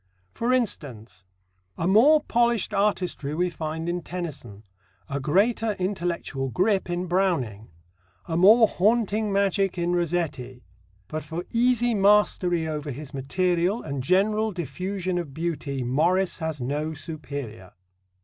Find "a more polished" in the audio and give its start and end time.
1.77-2.73